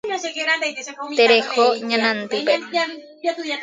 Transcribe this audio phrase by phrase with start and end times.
[1.19, 2.53] Tereho ñanandýpe.